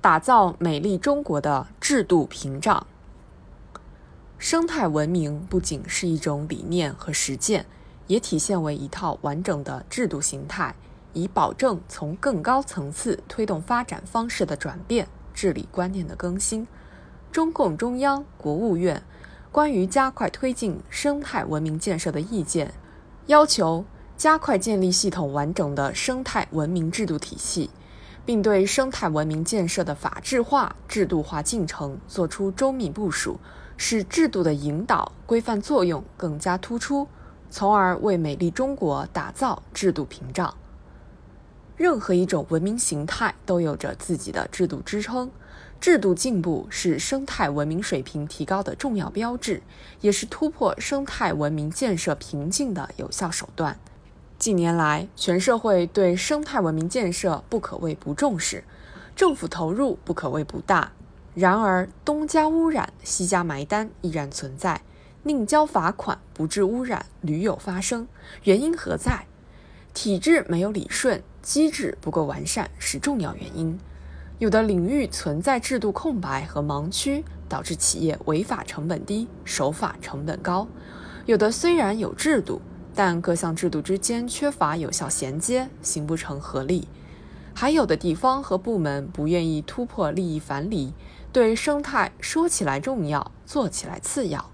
[0.00, 2.86] 打造美丽中国的制度屏障。
[4.38, 7.66] 生态文明不仅是一种理念和实践，
[8.06, 10.74] 也体现为一套完整的制度形态，
[11.12, 16.66] 以保证从更高层次推动发展方式的转变、治理观念的更新。
[17.30, 19.02] 中共中央、国务院
[19.52, 22.72] 关于加快推进生态文明建设的意见，
[23.26, 23.84] 要求
[24.16, 27.68] 加快建立系统完整的生态文明制度体系。
[28.24, 33.38] 并对生态文明建设的法治化、制度化进程作出周密部署，
[33.76, 37.08] 使制度的引导规范作用更加突出，
[37.50, 40.54] 从而为美丽中国打造制度屏障。
[41.76, 45.30] 任何一种文明形态都有着自己的制度支撑，
[45.80, 49.62] 制度进步是生态文明水平提高的重要标志，
[50.02, 53.78] 也是突破生态文明建设瓶颈的有效手段。
[54.40, 58.64] 近年来，全社会对生态文明建设不可谓不重视，
[59.14, 60.92] 政府投入不可谓不大。
[61.34, 64.80] 然而，东家污染，西家埋单依然存在，
[65.24, 68.08] 宁交罚款不治污染屡有发生。
[68.44, 69.26] 原因何在？
[69.92, 73.78] 体制没有理顺，机制不够完善是重要原因。
[74.38, 80.66] 有的领域存在制度空白和盲区，导致企业违法成本低，守法成本高。
[81.26, 82.62] 有的虽然有制度。
[83.02, 86.86] 但各项制度之间缺乏有效衔接，形不成合力。
[87.54, 90.92] 还有的地方和部门不愿意突破利益樊篱，
[91.32, 94.50] 对生态说起来重要，做起来次要。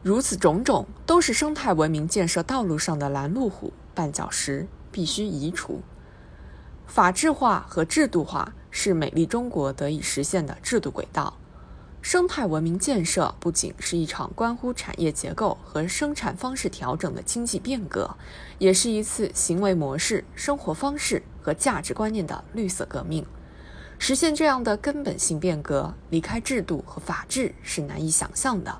[0.00, 5.80] 如此种种，都是生态文明建设道路上的拦路虎、绊脚石，必须移除。
[6.86, 11.36] 法治化和制度化是美丽中国得以实现的制度轨道。
[12.02, 18.12] 生态文明建设不仅是一场关乎产业结构和生产方式调整的经济变革，
[18.58, 23.24] 也是一次行为模式、生活方式和价值观念的绿色革命。
[24.00, 28.76] 实现这样的根本性变革，离开制度和法治是难以想象的。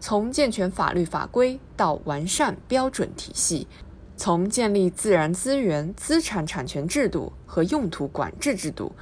[0.00, 3.68] 从健全法律法规到完善标准体系，
[4.16, 8.92] 从建立自然资源资产产权制度和用途管制制度，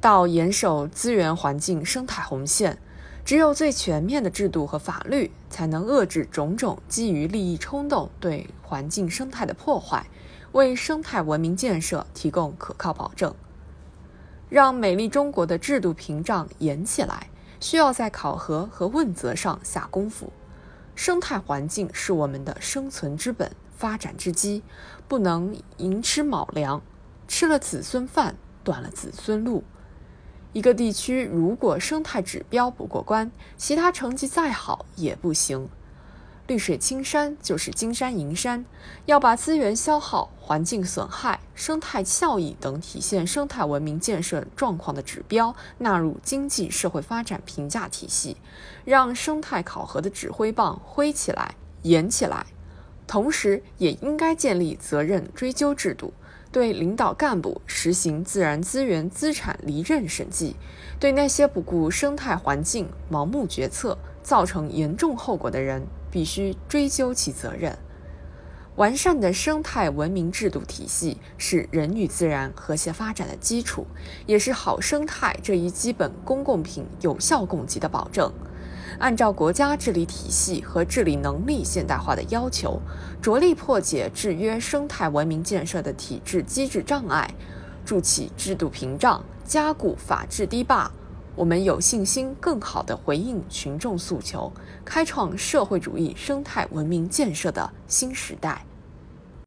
[0.00, 2.78] 到严守资源环境生态红线。
[3.24, 10.06] 只有最全面的制度和法律，才能遏制种种基于利益冲动对环境生态的破坏，
[10.50, 13.32] 为生态文明建设提供可靠保证。
[14.48, 17.28] 让美丽中国的制度屏障严起来，
[17.60, 20.32] 需要在考核和问责上下功夫。
[20.94, 24.62] 生态环境是我们的生存之本、发展之基，
[25.08, 26.82] 不能寅吃卯粮，
[27.26, 29.64] 吃了子孙饭，断了子孙路。
[30.52, 35.68] 一个地区如果生态指标不过关，其他成绩再好也不行。
[36.48, 38.66] 绿水青山就是金山银山，
[39.06, 48.36] 要把资源消耗、环境损害、生态效益等体现生态文明建设状况的指标纳入经济社会发展评价体系，
[48.84, 52.44] 让生态考核的指挥棒挥起来、严起来。
[53.12, 56.14] 同时，也应该建立责任追究制度。
[56.50, 60.56] 对领导干部实行自然资源资产离任审计，
[60.98, 67.76] 对那些不顾生态环境、盲目决策造成严重后果的人，必须追究其责任。
[68.76, 73.86] 完善的生态文明制度体系是人与自然和谐发展的基础，
[74.24, 78.32] 也是好生态这一基本公共品有效供给的保证。
[78.98, 82.80] 按照国家治理体系和治理能力现代化的要求，
[83.20, 87.28] 着力破解制约生态文明建设的体制机制障碍，
[87.84, 90.90] 筑起制度屏障，加固法治堤坝，
[91.34, 94.52] 我们有信心更好地回应群众诉求，
[94.84, 98.64] 开创社会主义生态文明建设的新时代。